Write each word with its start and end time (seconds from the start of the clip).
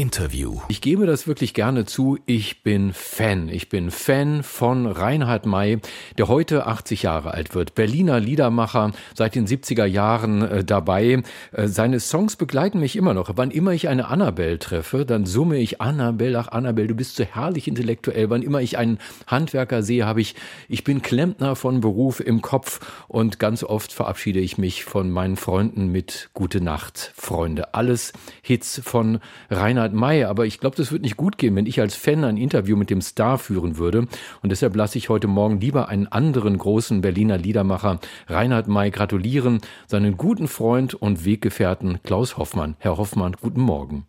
Interview. 0.00 0.62
Ich 0.68 0.80
gebe 0.80 1.04
das 1.04 1.26
wirklich 1.26 1.52
gerne 1.52 1.84
zu. 1.84 2.18
Ich 2.24 2.62
bin 2.62 2.94
Fan. 2.94 3.50
Ich 3.50 3.68
bin 3.68 3.90
Fan 3.90 4.42
von 4.42 4.86
Reinhard 4.86 5.44
May, 5.44 5.78
der 6.16 6.28
heute 6.28 6.66
80 6.66 7.02
Jahre 7.02 7.34
alt 7.34 7.54
wird. 7.54 7.74
Berliner 7.74 8.18
Liedermacher, 8.18 8.92
seit 9.14 9.34
den 9.34 9.46
70er 9.46 9.84
Jahren 9.84 10.40
äh, 10.40 10.64
dabei. 10.64 11.22
Äh, 11.52 11.68
seine 11.68 12.00
Songs 12.00 12.36
begleiten 12.36 12.80
mich 12.80 12.96
immer 12.96 13.12
noch. 13.12 13.32
Wann 13.34 13.50
immer 13.50 13.72
ich 13.72 13.88
eine 13.88 14.08
Annabelle 14.08 14.58
treffe, 14.58 15.04
dann 15.04 15.26
summe 15.26 15.58
ich 15.58 15.82
Annabelle, 15.82 16.38
ach 16.38 16.48
Annabelle, 16.48 16.88
du 16.88 16.94
bist 16.94 17.16
so 17.16 17.24
herrlich 17.24 17.68
intellektuell. 17.68 18.30
Wann 18.30 18.40
immer 18.40 18.62
ich 18.62 18.78
einen 18.78 19.00
Handwerker 19.26 19.82
sehe, 19.82 20.06
habe 20.06 20.22
ich, 20.22 20.34
ich 20.70 20.82
bin 20.82 21.02
Klempner 21.02 21.56
von 21.56 21.82
Beruf 21.82 22.20
im 22.20 22.40
Kopf 22.40 22.80
und 23.06 23.38
ganz 23.38 23.62
oft 23.62 23.92
verabschiede 23.92 24.40
ich 24.40 24.56
mich 24.56 24.82
von 24.82 25.10
meinen 25.10 25.36
Freunden 25.36 25.92
mit 25.92 26.30
Gute 26.32 26.62
Nacht, 26.62 27.12
Freunde. 27.14 27.74
Alles 27.74 28.14
Hits 28.40 28.80
von 28.82 29.20
Reinhard 29.50 29.89
Reinhard 29.90 29.94
May, 29.94 30.24
aber 30.24 30.46
ich 30.46 30.60
glaube, 30.60 30.76
das 30.76 30.92
wird 30.92 31.02
nicht 31.02 31.16
gut 31.16 31.38
gehen, 31.38 31.56
wenn 31.56 31.66
ich 31.66 31.80
als 31.80 31.96
Fan 31.96 32.24
ein 32.24 32.36
Interview 32.36 32.76
mit 32.76 32.90
dem 32.90 33.00
Star 33.00 33.38
führen 33.38 33.76
würde. 33.76 34.06
Und 34.42 34.50
deshalb 34.50 34.76
lasse 34.76 34.98
ich 34.98 35.08
heute 35.08 35.26
Morgen 35.26 35.60
lieber 35.60 35.88
einen 35.88 36.06
anderen 36.06 36.58
großen 36.58 37.00
Berliner 37.00 37.38
Liedermacher, 37.38 37.98
Reinhard 38.28 38.68
May, 38.68 38.90
gratulieren, 38.90 39.60
seinen 39.86 40.16
guten 40.16 40.48
Freund 40.48 40.94
und 40.94 41.24
Weggefährten 41.24 42.00
Klaus 42.04 42.36
Hoffmann. 42.36 42.76
Herr 42.78 42.98
Hoffmann, 42.98 43.36
guten 43.40 43.62
Morgen. 43.62 44.06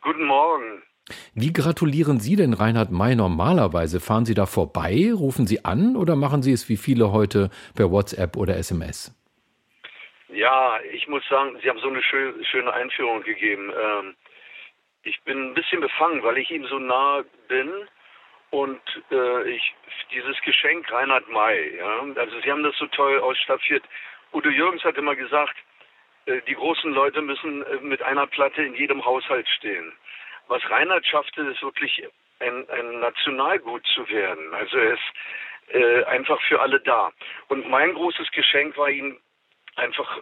Guten 0.00 0.24
Morgen. 0.24 0.82
Wie 1.34 1.52
gratulieren 1.52 2.20
Sie 2.20 2.36
denn 2.36 2.54
Reinhard 2.54 2.90
May 2.90 3.14
normalerweise? 3.14 4.00
Fahren 4.00 4.24
Sie 4.24 4.34
da 4.34 4.46
vorbei, 4.46 5.10
rufen 5.12 5.46
Sie 5.46 5.64
an 5.64 5.96
oder 5.96 6.16
machen 6.16 6.42
Sie 6.42 6.52
es 6.52 6.68
wie 6.68 6.76
viele 6.76 7.12
heute 7.12 7.50
per 7.74 7.90
WhatsApp 7.90 8.36
oder 8.36 8.56
SMS? 8.56 9.14
Ja, 10.32 10.78
ich 10.92 11.08
muss 11.08 11.22
sagen, 11.28 11.56
Sie 11.62 11.68
haben 11.68 11.80
so 11.80 11.88
eine 11.88 12.02
schöne 12.02 12.72
Einführung 12.72 13.22
gegeben. 13.22 13.70
Ähm, 13.70 14.14
ich 15.02 15.20
bin 15.22 15.50
ein 15.50 15.54
bisschen 15.54 15.80
befangen, 15.80 16.22
weil 16.22 16.38
ich 16.38 16.50
ihm 16.50 16.66
so 16.66 16.78
nah 16.78 17.24
bin 17.48 17.88
und 18.50 18.80
äh, 19.10 19.50
ich 19.50 19.74
dieses 20.10 20.40
Geschenk 20.42 20.90
Reinhard 20.90 21.28
May, 21.28 21.76
ja, 21.76 22.04
also 22.16 22.40
sie 22.40 22.50
haben 22.50 22.62
das 22.62 22.76
so 22.76 22.86
toll 22.86 23.20
ausstaffiert. 23.20 23.84
Udo 24.32 24.48
Jürgens 24.48 24.84
hat 24.84 24.96
immer 24.96 25.14
gesagt, 25.14 25.56
äh, 26.26 26.40
die 26.46 26.54
großen 26.54 26.92
Leute 26.92 27.22
müssen 27.22 27.62
äh, 27.62 27.76
mit 27.80 28.02
einer 28.02 28.26
Platte 28.26 28.62
in 28.62 28.74
jedem 28.74 29.04
Haushalt 29.04 29.48
stehen. 29.48 29.92
Was 30.48 30.68
Reinhard 30.70 31.06
schaffte, 31.06 31.42
ist 31.42 31.62
wirklich 31.62 32.02
ein, 32.40 32.68
ein 32.70 33.00
Nationalgut 33.00 33.86
zu 33.94 34.08
werden. 34.08 34.54
Also 34.54 34.78
er 34.78 34.94
ist 34.94 35.12
äh, 35.68 36.04
einfach 36.04 36.40
für 36.42 36.60
alle 36.60 36.80
da. 36.80 37.12
Und 37.48 37.68
mein 37.68 37.94
großes 37.94 38.30
Geschenk 38.32 38.76
war 38.78 38.88
ihn 38.88 39.18
einfach 39.76 40.20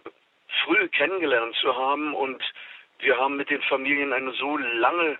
früh 0.63 0.87
kennengelernt 0.89 1.55
zu 1.55 1.75
haben 1.75 2.13
und 2.13 2.43
wir 2.99 3.17
haben 3.17 3.35
mit 3.37 3.49
den 3.49 3.61
Familien 3.63 4.13
eine 4.13 4.31
so 4.33 4.57
lange, 4.57 5.17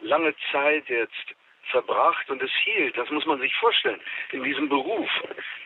lange 0.00 0.34
Zeit 0.52 0.88
jetzt 0.88 1.34
verbracht 1.70 2.30
und 2.30 2.42
es 2.42 2.50
hielt, 2.62 2.96
das 2.96 3.10
muss 3.10 3.26
man 3.26 3.40
sich 3.40 3.54
vorstellen, 3.56 4.00
in 4.32 4.44
diesem 4.44 4.68
Beruf. 4.68 5.10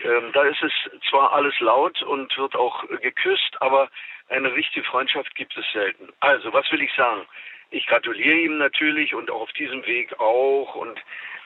Ähm, 0.02 0.32
da 0.32 0.44
ist 0.44 0.62
es 0.62 0.72
zwar 1.10 1.32
alles 1.32 1.58
laut 1.60 2.02
und 2.02 2.36
wird 2.38 2.56
auch 2.56 2.86
geküsst, 3.00 3.60
aber 3.60 3.90
eine 4.28 4.52
richtige 4.54 4.84
Freundschaft 4.86 5.34
gibt 5.34 5.56
es 5.56 5.64
selten. 5.72 6.08
Also, 6.20 6.52
was 6.52 6.70
will 6.72 6.82
ich 6.82 6.92
sagen? 6.94 7.26
Ich 7.70 7.86
gratuliere 7.86 8.36
ihm 8.36 8.58
natürlich 8.58 9.14
und 9.14 9.30
auch 9.30 9.42
auf 9.42 9.52
diesem 9.52 9.84
Weg 9.86 10.18
auch 10.18 10.74
und 10.74 11.00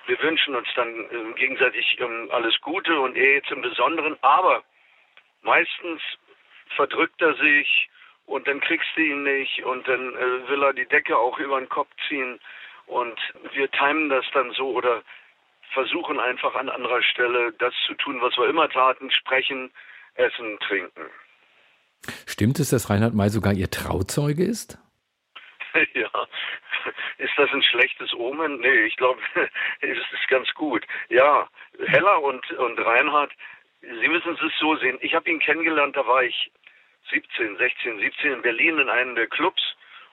wir 0.07 0.21
wünschen 0.23 0.55
uns 0.55 0.69
dann 0.75 1.05
äh, 1.11 1.33
gegenseitig 1.37 1.99
ähm, 1.99 2.29
alles 2.31 2.61
Gute 2.61 2.99
und 3.01 3.17
er 3.17 3.35
jetzt 3.35 3.51
im 3.51 3.63
Besonderen, 3.63 4.17
aber 4.23 4.63
meistens 5.43 6.01
verdrückt 6.77 7.21
er 7.23 7.35
sich, 7.35 7.89
und 8.27 8.47
dann 8.47 8.61
kriegst 8.61 8.89
du 8.97 9.03
ihn 9.03 9.23
nicht 9.23 9.65
und 9.65 9.87
dann 9.87 10.15
äh, 10.15 10.49
will 10.49 10.63
er 10.63 10.73
die 10.73 10.87
Decke 10.87 11.17
auch 11.17 11.39
über 11.39 11.59
den 11.59 11.69
Kopf 11.69 11.91
ziehen 12.09 12.41
und 12.87 13.19
wir 13.53 13.71
timen 13.71 14.09
das 14.09 14.25
dann 14.33 14.51
so 14.53 14.73
oder 14.73 15.03
versuchen 15.73 16.21
einfach 16.21 16.55
an 16.55 16.69
anderer 16.69 17.03
Stelle 17.03 17.53
das 17.59 17.75
zu 17.87 17.95
tun, 17.95 18.21
was 18.21 18.37
wir 18.37 18.49
immer 18.49 18.69
taten, 18.69 19.11
sprechen, 19.11 19.71
essen, 20.15 20.59
trinken. 20.61 21.11
Stimmt 22.27 22.59
es, 22.61 22.71
dass 22.71 22.91
Reinhard 22.91 23.15
May 23.15 23.29
sogar 23.29 23.53
Ihr 23.53 23.71
Trauzeuge 23.71 24.45
ist? 24.45 24.79
ja. 25.95 26.11
Ist 27.19 27.33
das 27.37 27.51
ein 27.53 27.63
schlechtes 27.63 28.13
Omen? 28.15 28.61
Nee, 28.61 28.85
ich 28.85 28.97
glaube, 28.97 29.21
es 29.81 29.99
ist 29.99 30.29
ganz 30.29 30.53
gut. 30.55 30.87
Ja, 31.09 31.49
Hella 31.87 32.17
und, 32.17 32.51
und 32.53 32.79
Reinhard, 32.79 33.33
Sie 33.81 34.09
müssen 34.09 34.35
es 34.35 34.59
so 34.59 34.77
sehen. 34.77 34.99
Ich 35.01 35.15
habe 35.15 35.31
ihn 35.31 35.39
kennengelernt, 35.39 35.97
da 35.97 36.07
war 36.07 36.23
ich 36.23 36.51
17, 37.15 37.57
16, 37.57 38.01
17 38.01 38.33
in 38.33 38.43
Berlin 38.43 38.79
in 38.79 38.89
einem 38.89 39.15
der 39.15 39.29
Clubs 39.29 39.63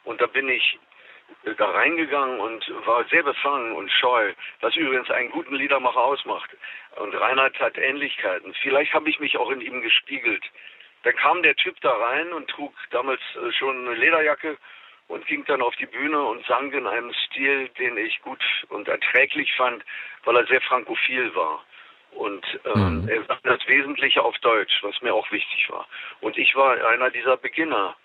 und 0.03 0.21
da 0.21 0.27
bin 0.27 0.47
ich 0.49 0.77
äh, 1.45 1.55
da 1.55 1.71
reingegangen 1.71 2.39
und 2.39 2.63
war 2.85 3.03
sehr 3.05 3.23
befangen 3.23 3.73
und 3.73 3.91
scheu, 3.91 4.33
was 4.61 4.75
übrigens 4.75 5.09
einen 5.09 5.31
guten 5.31 5.55
Liedermacher 5.55 5.99
ausmacht. 5.99 6.51
Und 6.97 7.15
Reinhard 7.15 7.59
hat 7.59 7.77
Ähnlichkeiten. 7.77 8.53
Vielleicht 8.61 8.93
habe 8.93 9.09
ich 9.09 9.19
mich 9.19 9.37
auch 9.37 9.49
in 9.49 9.61
ihm 9.61 9.81
gespiegelt. 9.81 10.43
Dann 11.03 11.15
kam 11.15 11.41
der 11.41 11.55
Typ 11.55 11.79
da 11.81 11.91
rein 11.91 12.31
und 12.33 12.47
trug 12.49 12.73
damals 12.91 13.21
äh, 13.35 13.51
schon 13.53 13.87
eine 13.87 13.95
Lederjacke 13.95 14.57
und 15.07 15.25
ging 15.25 15.43
dann 15.45 15.63
auf 15.63 15.75
die 15.77 15.87
Bühne 15.87 16.21
und 16.21 16.45
sang 16.45 16.71
in 16.71 16.85
einem 16.85 17.11
Stil, 17.13 17.69
den 17.79 17.97
ich 17.97 18.21
gut 18.21 18.43
und 18.69 18.87
erträglich 18.87 19.51
fand, 19.55 19.83
weil 20.23 20.37
er 20.37 20.45
sehr 20.45 20.61
frankophil 20.61 21.33
war. 21.35 21.65
Und 22.15 22.45
ähm, 22.75 23.01
mhm. 23.01 23.09
er 23.09 23.23
sagt 23.25 23.45
das 23.45 23.67
Wesentliche 23.67 24.21
auf 24.21 24.37
Deutsch, 24.39 24.79
was 24.83 25.01
mir 25.01 25.13
auch 25.13 25.31
wichtig 25.31 25.69
war. 25.69 25.87
Und 26.19 26.37
ich 26.37 26.55
war 26.55 26.75
einer 26.87 27.09
dieser 27.09 27.37
Beginner. 27.37 27.95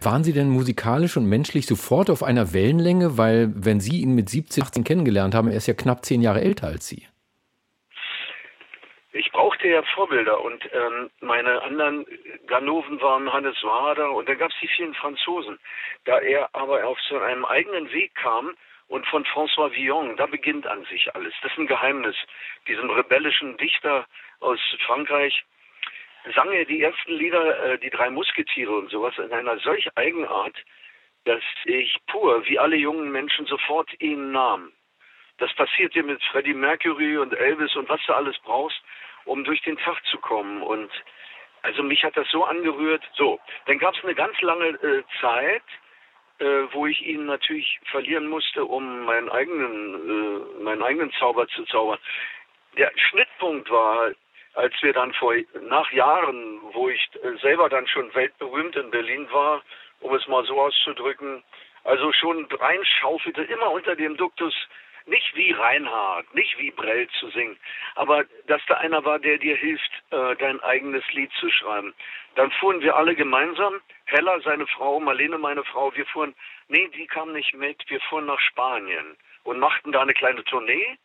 Waren 0.00 0.22
Sie 0.24 0.32
denn 0.32 0.48
musikalisch 0.48 1.16
und 1.16 1.26
menschlich 1.26 1.66
sofort 1.66 2.10
auf 2.10 2.22
einer 2.22 2.52
Wellenlänge? 2.52 3.18
Weil, 3.18 3.52
wenn 3.54 3.80
Sie 3.80 4.00
ihn 4.00 4.14
mit 4.14 4.28
17, 4.28 4.62
18 4.62 4.84
kennengelernt 4.84 5.34
haben, 5.34 5.48
er 5.48 5.56
ist 5.56 5.66
ja 5.66 5.74
knapp 5.74 6.04
zehn 6.04 6.22
Jahre 6.22 6.40
älter 6.40 6.68
als 6.68 6.86
Sie. 6.86 7.06
Ich 9.12 9.32
brauchte 9.32 9.66
ja 9.66 9.82
Vorbilder 9.94 10.42
und 10.44 10.62
ähm, 10.72 11.10
meine 11.20 11.62
anderen 11.62 12.04
Ganoven 12.46 13.00
waren 13.00 13.32
Hannes 13.32 13.56
Wader 13.62 14.12
und 14.12 14.28
dann 14.28 14.36
gab 14.36 14.50
es 14.50 14.56
die 14.60 14.68
vielen 14.68 14.94
Franzosen. 14.94 15.58
Da 16.04 16.18
er 16.18 16.54
aber 16.54 16.86
auf 16.86 16.98
so 17.08 17.18
einem 17.18 17.46
eigenen 17.46 17.90
Weg 17.92 18.14
kam, 18.14 18.50
und 18.88 19.06
von 19.06 19.24
François 19.24 19.72
Villon. 19.72 20.16
Da 20.16 20.26
beginnt 20.26 20.66
an 20.66 20.84
sich 20.84 21.14
alles. 21.14 21.34
Das 21.42 21.52
ist 21.52 21.58
ein 21.58 21.66
Geheimnis. 21.66 22.16
Diesem 22.68 22.90
rebellischen 22.90 23.56
Dichter 23.56 24.06
aus 24.40 24.60
Frankreich 24.86 25.44
sang 26.34 26.52
er 26.52 26.64
die 26.64 26.82
ersten 26.82 27.12
Lieder, 27.12 27.64
äh, 27.64 27.78
die 27.78 27.90
drei 27.90 28.10
Musketiere 28.10 28.76
und 28.76 28.90
sowas, 28.90 29.16
in 29.18 29.32
einer 29.32 29.58
solch 29.58 29.88
Eigenart, 29.96 30.56
dass 31.24 31.42
ich 31.64 31.96
pur, 32.06 32.44
wie 32.46 32.58
alle 32.58 32.76
jungen 32.76 33.10
Menschen, 33.10 33.46
sofort 33.46 33.88
ihn 34.00 34.32
nahm. 34.32 34.72
Das 35.38 35.52
passiert 35.54 35.94
dir 35.94 36.02
mit 36.02 36.22
Freddie 36.24 36.54
Mercury 36.54 37.18
und 37.18 37.34
Elvis 37.34 37.76
und 37.76 37.88
was 37.88 38.00
du 38.06 38.14
alles 38.14 38.38
brauchst, 38.38 38.80
um 39.24 39.44
durch 39.44 39.60
den 39.62 39.76
Tag 39.76 40.02
zu 40.06 40.18
kommen. 40.18 40.62
Und 40.62 40.90
also 41.62 41.82
mich 41.82 42.02
hat 42.04 42.16
das 42.16 42.28
so 42.30 42.44
angerührt. 42.44 43.02
So, 43.14 43.38
dann 43.66 43.78
gab 43.78 43.94
es 43.94 44.02
eine 44.02 44.14
ganz 44.14 44.40
lange 44.40 44.68
äh, 44.68 45.02
Zeit, 45.20 45.62
äh, 46.38 46.72
wo 46.72 46.86
ich 46.86 47.00
ihn 47.06 47.26
natürlich 47.26 47.80
verlieren 47.90 48.26
musste, 48.28 48.64
um 48.64 49.04
meinen 49.04 49.28
eigenen, 49.28 49.94
äh, 49.94 50.62
meinen 50.62 50.82
eigenen 50.82 51.12
Zauber 51.12 51.46
zu 51.48 51.64
zaubern. 51.64 51.98
Der 52.76 52.92
Schnittpunkt 52.96 53.70
war, 53.70 54.12
als 54.54 54.74
wir 54.82 54.92
dann 54.92 55.12
vor 55.14 55.34
nach 55.62 55.90
Jahren, 55.92 56.60
wo 56.72 56.88
ich 56.88 57.08
äh, 57.22 57.36
selber 57.40 57.68
dann 57.68 57.86
schon 57.86 58.14
weltberühmt 58.14 58.76
in 58.76 58.90
Berlin 58.90 59.26
war, 59.30 59.62
um 60.00 60.14
es 60.14 60.26
mal 60.28 60.44
so 60.44 60.60
auszudrücken, 60.60 61.42
also 61.84 62.12
schon 62.12 62.46
reinschaufelte, 62.46 63.42
immer 63.44 63.70
unter 63.70 63.94
dem 63.96 64.16
Duktus, 64.16 64.54
nicht 65.06 65.34
wie 65.34 65.52
Reinhard, 65.52 66.32
nicht 66.34 66.58
wie 66.58 66.70
Brell 66.70 67.08
zu 67.20 67.28
singen, 67.30 67.56
aber 67.94 68.24
dass 68.46 68.60
da 68.66 68.74
einer 68.76 69.04
war, 69.04 69.18
der 69.18 69.38
dir 69.38 69.56
hilft, 69.56 69.90
äh, 70.10 70.36
dein 70.36 70.60
eigenes 70.60 71.04
Lied 71.12 71.30
zu 71.40 71.50
schreiben. 71.50 71.94
Dann 72.34 72.50
fuhren 72.52 72.80
wir 72.80 72.96
alle 72.96 73.14
gemeinsam, 73.14 73.80
Hella, 74.06 74.40
seine 74.40 74.66
Frau, 74.66 75.00
Marlene, 75.00 75.38
meine 75.38 75.64
Frau, 75.64 75.94
wir 75.94 76.06
fuhren, 76.06 76.34
nee, 76.68 76.88
die 76.88 77.06
kam 77.06 77.32
nicht 77.32 77.54
mit, 77.54 77.82
wir 77.88 78.00
fuhren 78.02 78.26
nach 78.26 78.40
Spanien 78.40 79.16
und 79.44 79.58
machten 79.58 79.92
da 79.92 80.02
eine 80.02 80.14
kleine 80.14 80.44
Tournee 80.44 80.98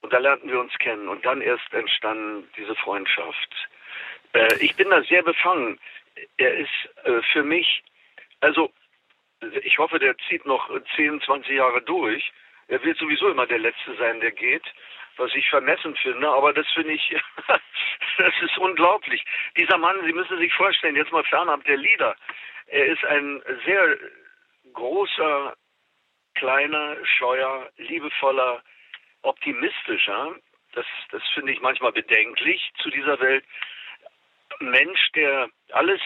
und 0.00 0.12
da 0.12 0.18
lernten 0.18 0.50
wir 0.50 0.60
uns 0.60 0.76
kennen 0.78 1.08
und 1.08 1.24
dann 1.24 1.40
erst 1.40 1.72
entstand 1.72 2.46
diese 2.56 2.74
Freundschaft. 2.76 3.68
Äh, 4.32 4.56
ich 4.60 4.74
bin 4.76 4.90
da 4.90 5.02
sehr 5.02 5.22
befangen. 5.22 5.78
Er 6.36 6.56
ist 6.56 6.90
äh, 7.04 7.22
für 7.32 7.42
mich, 7.42 7.82
also 8.40 8.72
ich 9.62 9.78
hoffe, 9.78 9.98
der 9.98 10.16
zieht 10.28 10.44
noch 10.46 10.68
10, 10.96 11.20
20 11.20 11.56
Jahre 11.56 11.80
durch. 11.82 12.32
Er 12.68 12.82
will 12.82 12.94
sowieso 12.96 13.28
immer 13.28 13.46
der 13.46 13.58
Letzte 13.58 13.94
sein, 13.96 14.20
der 14.20 14.32
geht, 14.32 14.64
was 15.16 15.34
ich 15.34 15.48
vermessen 15.48 15.96
finde, 15.96 16.28
aber 16.28 16.52
das 16.52 16.66
finde 16.72 16.92
ich, 16.92 17.16
das 18.18 18.34
ist 18.40 18.58
unglaublich. 18.58 19.24
Dieser 19.56 19.78
Mann, 19.78 20.04
Sie 20.04 20.12
müssen 20.12 20.38
sich 20.38 20.52
vorstellen, 20.54 20.96
jetzt 20.96 21.12
mal 21.12 21.24
fernab 21.24 21.64
der 21.64 21.76
Lieder, 21.76 22.14
er 22.66 22.86
ist 22.86 23.04
ein 23.04 23.42
sehr 23.64 23.96
großer, 24.74 25.56
kleiner, 26.34 26.96
scheuer, 27.04 27.70
liebevoller, 27.78 28.62
optimistischer, 29.22 30.36
das, 30.72 30.86
das 31.10 31.22
finde 31.34 31.52
ich 31.52 31.60
manchmal 31.60 31.92
bedenklich 31.92 32.70
zu 32.82 32.90
dieser 32.90 33.18
Welt, 33.20 33.44
Mensch, 34.60 35.10
der 35.12 35.48
alles 35.72 36.00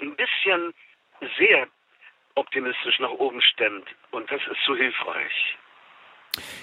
ein 0.00 0.16
bisschen 0.16 0.74
sehr 1.38 1.68
optimistisch 2.34 2.98
nach 2.98 3.10
oben 3.10 3.40
stemmt. 3.42 3.88
Und 4.10 4.30
das 4.30 4.40
ist 4.46 4.62
so 4.64 4.74
hilfreich. 4.74 5.56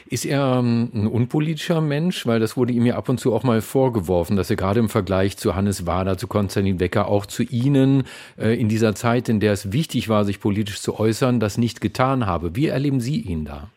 Ist 0.10 0.26
er 0.26 0.58
ähm, 0.60 0.90
ein 0.94 1.08
unpolitischer 1.08 1.82
Mensch? 1.82 2.26
Weil 2.26 2.40
das 2.40 2.56
wurde 2.56 2.74
ihm 2.74 2.86
ja 2.86 2.96
ab 2.96 3.10
und 3.10 3.20
zu 3.20 3.34
auch 3.34 3.44
mal 3.44 3.62
vorgeworfen, 3.62 4.38
dass 4.38 4.50
er 4.50 4.56
gerade 4.56 4.80
im 4.80 4.90
Vergleich 4.90 5.38
zu 5.38 5.56
Hannes 5.56 5.86
Wader, 5.86 6.18
zu 6.18 6.28
Konstantin 6.28 6.80
Wecker, 6.80 7.08
auch 7.08 7.26
zu 7.26 7.44
Ihnen 7.44 8.08
äh, 8.38 8.60
in 8.60 8.70
dieser 8.70 8.96
Zeit, 8.96 9.28
in 9.30 9.40
der 9.40 9.52
es 9.52 9.74
wichtig 9.74 10.08
war, 10.10 10.24
sich 10.24 10.40
politisch 10.40 10.82
zu 10.82 10.98
äußern, 11.00 11.40
das 11.40 11.58
nicht 11.58 11.82
getan 11.82 12.26
habe. 12.26 12.56
Wie 12.56 12.68
erleben 12.68 13.02
Sie 13.02 13.20
ihn 13.20 13.46
da? 13.46 13.70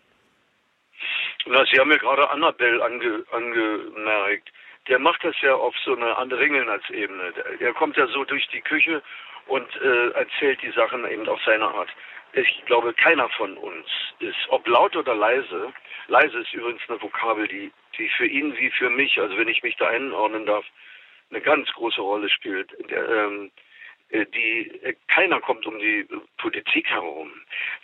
Sie 1.44 1.80
haben 1.80 1.90
ja 1.90 1.96
gerade 1.96 2.30
Annabelle 2.30 2.84
ange, 2.84 3.24
angemerkt. 3.32 4.52
Der 4.88 4.98
macht 4.98 5.22
das 5.24 5.34
ja 5.42 5.54
auf 5.54 5.74
so 5.84 5.94
eine 5.94 6.16
andere 6.16 6.40
Ringelnatz-Ebene. 6.40 7.32
Er 7.60 7.72
kommt 7.74 7.96
ja 7.96 8.06
so 8.08 8.24
durch 8.24 8.46
die 8.48 8.60
Küche 8.60 9.02
und 9.46 9.68
äh, 9.76 10.10
erzählt 10.10 10.62
die 10.62 10.70
Sachen 10.70 11.08
eben 11.08 11.28
auf 11.28 11.40
seine 11.44 11.66
Art 11.66 11.90
ich 12.32 12.64
glaube, 12.66 12.94
keiner 12.94 13.28
von 13.30 13.56
uns 13.56 13.86
ist, 14.20 14.38
ob 14.48 14.66
laut 14.68 14.94
oder 14.96 15.14
leise, 15.14 15.72
leise 16.08 16.38
ist 16.38 16.52
übrigens 16.52 16.82
eine 16.88 17.00
Vokabel, 17.02 17.48
die, 17.48 17.72
die 17.98 18.08
für 18.10 18.26
ihn 18.26 18.56
wie 18.56 18.70
für 18.70 18.90
mich, 18.90 19.18
also 19.20 19.36
wenn 19.36 19.48
ich 19.48 19.62
mich 19.62 19.76
da 19.76 19.88
einordnen 19.88 20.46
darf, 20.46 20.64
eine 21.30 21.40
ganz 21.40 21.70
große 21.72 22.00
Rolle 22.00 22.28
spielt. 22.28 22.72
Der, 22.90 23.08
ähm, 23.08 23.46
äh, 23.46 23.50
die 24.12 24.80
äh, 24.82 24.94
keiner 25.08 25.40
kommt 25.40 25.66
um 25.66 25.78
die 25.78 26.06
Politik 26.38 26.88
herum. 26.88 27.30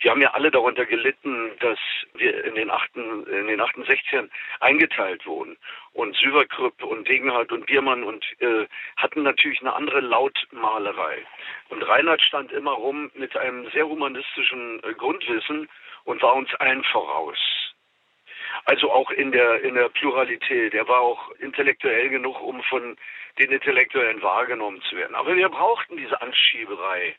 Wir 0.01 0.11
haben 0.11 0.21
ja 0.21 0.31
alle 0.33 0.51
darunter 0.51 0.85
gelitten, 0.85 1.51
dass 1.59 1.79
wir 2.15 2.43
in 2.45 2.55
den, 2.55 2.69
achten, 2.69 3.25
in 3.27 3.47
den 3.47 3.61
68ern 3.61 4.29
eingeteilt 4.59 5.25
wurden. 5.25 5.57
Und 5.93 6.15
Süverkrüpp 6.15 6.83
und 6.83 7.07
Degenhardt 7.07 7.51
und 7.51 7.65
Biermann 7.65 8.03
und 8.03 8.25
äh, 8.41 8.67
hatten 8.97 9.23
natürlich 9.23 9.61
eine 9.61 9.73
andere 9.73 10.01
Lautmalerei. 10.01 11.25
Und 11.69 11.81
Reinhard 11.83 12.21
stand 12.21 12.51
immer 12.51 12.73
rum 12.73 13.09
mit 13.15 13.35
einem 13.37 13.69
sehr 13.71 13.87
humanistischen 13.87 14.83
äh, 14.83 14.93
Grundwissen 14.93 15.69
und 16.03 16.21
war 16.21 16.35
uns 16.35 16.53
allen 16.55 16.83
voraus. 16.83 17.37
Also 18.65 18.91
auch 18.91 19.11
in 19.11 19.31
der, 19.31 19.61
in 19.61 19.75
der 19.75 19.89
Pluralität. 19.89 20.73
Er 20.73 20.87
war 20.87 20.99
auch 20.99 21.31
intellektuell 21.39 22.09
genug, 22.09 22.41
um 22.41 22.61
von 22.63 22.97
den 23.39 23.51
Intellektuellen 23.51 24.21
wahrgenommen 24.21 24.81
zu 24.89 24.95
werden. 24.95 25.15
Aber 25.15 25.35
wir 25.35 25.49
brauchten 25.49 25.97
diese 25.97 26.21
Anschieberei. 26.21 27.15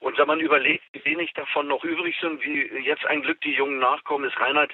Und 0.00 0.16
wenn 0.16 0.26
man 0.26 0.40
überlegt, 0.40 0.84
wie 0.92 1.04
wenig 1.04 1.32
davon 1.34 1.68
noch 1.68 1.84
übrig 1.84 2.16
sind, 2.20 2.42
wie 2.42 2.62
jetzt 2.82 3.04
ein 3.06 3.22
Glück 3.22 3.40
die 3.42 3.52
jungen 3.52 3.78
Nachkommen 3.78 4.28
ist, 4.28 4.40
Reinhard, 4.40 4.72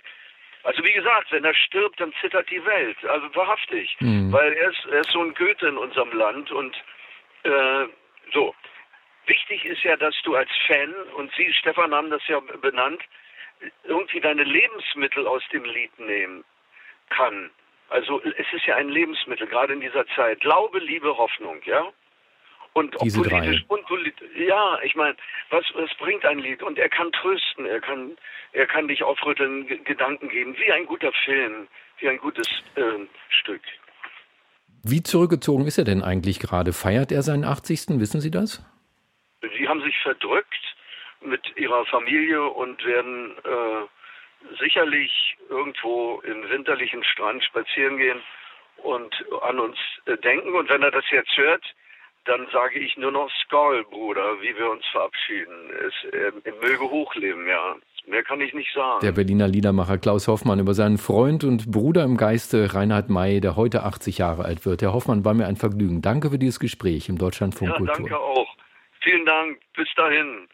also 0.62 0.82
wie 0.84 0.92
gesagt, 0.92 1.30
wenn 1.30 1.44
er 1.44 1.54
stirbt, 1.54 2.00
dann 2.00 2.12
zittert 2.20 2.50
die 2.50 2.64
Welt. 2.64 2.96
Also 3.04 3.34
wahrhaftig. 3.34 3.96
Mhm. 4.00 4.32
Weil 4.32 4.52
er 4.52 4.70
ist, 4.70 4.84
er 4.86 5.00
ist 5.00 5.10
so 5.10 5.20
ein 5.20 5.34
Goethe 5.34 5.68
in 5.68 5.76
unserem 5.76 6.12
Land 6.12 6.50
und 6.50 6.76
äh, 7.44 7.86
so. 8.32 8.54
Wichtig 9.26 9.64
ist 9.64 9.82
ja, 9.82 9.96
dass 9.96 10.14
du 10.22 10.36
als 10.36 10.50
Fan, 10.66 10.94
und 11.16 11.32
Sie, 11.36 11.52
Stefan, 11.52 11.92
haben 11.92 12.10
das 12.10 12.22
ja 12.28 12.38
benannt, 12.40 13.02
irgendwie 13.84 14.20
deine 14.20 14.44
Lebensmittel 14.44 15.26
aus 15.26 15.42
dem 15.52 15.64
Lied 15.64 15.98
nehmen 15.98 16.44
kann. 17.10 17.50
Also 17.88 18.20
es 18.22 18.46
ist 18.52 18.66
ja 18.66 18.76
ein 18.76 18.88
Lebensmittel, 18.88 19.46
gerade 19.46 19.72
in 19.72 19.80
dieser 19.80 20.06
Zeit. 20.08 20.40
Glaube, 20.40 20.78
Liebe, 20.80 21.16
Hoffnung, 21.16 21.60
ja? 21.64 21.92
Und 22.72 22.94
Diese 23.00 23.22
politisch 23.22 23.64
drei. 23.64 23.74
und 23.74 23.86
politisch. 23.86 24.28
Ja, 24.36 24.78
ich 24.82 24.94
meine, 24.96 25.16
was, 25.48 25.64
was 25.74 25.88
bringt 25.94 26.26
ein 26.26 26.38
Lied? 26.40 26.62
Und 26.62 26.78
er 26.78 26.90
kann 26.90 27.10
trösten, 27.12 27.64
er 27.64 27.80
kann, 27.80 28.18
er 28.52 28.66
kann 28.66 28.86
dich 28.86 29.02
aufrütteln, 29.02 29.66
Gedanken 29.84 30.28
geben, 30.28 30.54
wie 30.58 30.70
ein 30.72 30.84
guter 30.84 31.10
Film, 31.24 31.68
wie 31.98 32.08
ein 32.08 32.18
gutes 32.18 32.46
äh, 32.74 32.82
Stück. 33.30 33.62
Wie 34.82 35.02
zurückgezogen 35.02 35.66
ist 35.66 35.78
er 35.78 35.84
denn 35.84 36.02
eigentlich 36.02 36.38
gerade? 36.38 36.72
Feiert 36.74 37.12
er 37.12 37.22
seinen 37.22 37.44
80. 37.44 37.98
Wissen 37.98 38.20
Sie 38.20 38.30
das? 38.30 38.62
Sie 39.56 39.66
haben 39.66 39.80
sich 39.80 39.96
verdrückt 40.02 40.75
mit 41.20 41.56
ihrer 41.56 41.84
Familie 41.86 42.42
und 42.42 42.84
werden 42.84 43.32
äh, 43.44 44.56
sicherlich 44.60 45.36
irgendwo 45.48 46.20
im 46.20 46.48
winterlichen 46.48 47.02
Strand 47.04 47.42
spazieren 47.44 47.96
gehen 47.98 48.20
und 48.78 49.14
an 49.42 49.58
uns 49.58 49.76
äh, 50.06 50.16
denken. 50.18 50.54
Und 50.54 50.68
wenn 50.68 50.82
er 50.82 50.90
das 50.90 51.04
jetzt 51.10 51.36
hört, 51.36 51.64
dann 52.24 52.46
sage 52.52 52.78
ich 52.78 52.96
nur 52.96 53.12
noch 53.12 53.30
Skoll, 53.44 53.84
Bruder, 53.84 54.40
wie 54.40 54.56
wir 54.56 54.70
uns 54.70 54.84
verabschieden. 54.86 55.70
Es, 55.86 56.12
er 56.12 56.32
möge 56.60 56.90
hochleben, 56.90 57.46
ja. 57.48 57.76
Mehr 58.06 58.22
kann 58.22 58.40
ich 58.40 58.54
nicht 58.54 58.72
sagen. 58.72 59.00
Der 59.02 59.12
Berliner 59.12 59.48
Liedermacher 59.48 59.98
Klaus 59.98 60.28
Hoffmann 60.28 60.60
über 60.60 60.74
seinen 60.74 60.96
Freund 60.96 61.42
und 61.42 61.72
Bruder 61.72 62.04
im 62.04 62.16
Geiste 62.16 62.72
Reinhard 62.72 63.10
May, 63.10 63.40
der 63.40 63.56
heute 63.56 63.82
80 63.82 64.18
Jahre 64.18 64.44
alt 64.44 64.64
wird. 64.64 64.82
Herr 64.82 64.92
Hoffmann, 64.92 65.24
war 65.24 65.34
mir 65.34 65.46
ein 65.46 65.56
Vergnügen. 65.56 66.02
Danke 66.02 66.30
für 66.30 66.38
dieses 66.38 66.60
Gespräch 66.60 67.08
im 67.08 67.18
Deutschlandfunk 67.18 67.70
Ja, 67.70 67.76
Kultur. 67.76 67.94
danke 67.96 68.18
auch. 68.18 68.46
Vielen 69.00 69.26
Dank. 69.26 69.58
Bis 69.74 69.88
dahin. 69.96 70.48